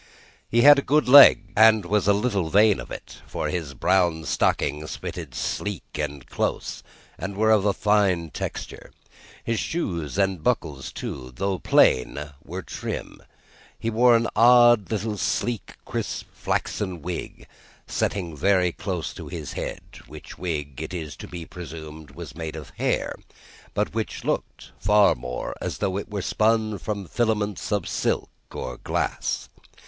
He 0.49 0.61
had 0.63 0.79
a 0.79 0.81
good 0.81 1.07
leg, 1.07 1.53
and 1.55 1.85
was 1.85 2.07
a 2.07 2.13
little 2.13 2.49
vain 2.49 2.79
of 2.79 2.89
it, 2.89 3.21
for 3.27 3.49
his 3.49 3.75
brown 3.75 4.25
stockings 4.25 4.95
fitted 4.95 5.35
sleek 5.35 5.83
and 5.99 6.25
close, 6.25 6.81
and 7.19 7.37
were 7.37 7.51
of 7.51 7.65
a 7.65 7.71
fine 7.73 8.31
texture; 8.31 8.89
his 9.43 9.59
shoes 9.59 10.17
and 10.17 10.41
buckles, 10.41 10.91
too, 10.91 11.31
though 11.35 11.59
plain, 11.59 12.31
were 12.43 12.63
trim. 12.63 13.21
He 13.77 13.91
wore 13.91 14.15
an 14.15 14.27
odd 14.35 14.89
little 14.89 15.17
sleek 15.19 15.75
crisp 15.85 16.25
flaxen 16.33 17.03
wig, 17.03 17.45
setting 17.85 18.35
very 18.35 18.71
close 18.71 19.13
to 19.13 19.27
his 19.27 19.53
head: 19.53 19.81
which 20.07 20.35
wig, 20.35 20.81
it 20.81 20.95
is 20.95 21.15
to 21.17 21.27
be 21.27 21.45
presumed, 21.45 22.15
was 22.15 22.33
made 22.33 22.55
of 22.55 22.71
hair, 22.71 23.13
but 23.75 23.93
which 23.93 24.23
looked 24.23 24.71
far 24.79 25.13
more 25.13 25.53
as 25.61 25.77
though 25.77 25.95
it 25.95 26.09
were 26.09 26.23
spun 26.23 26.79
from 26.79 27.05
filaments 27.05 27.71
of 27.71 27.87
silk 27.87 28.31
or 28.51 28.77
glass. 28.77 29.47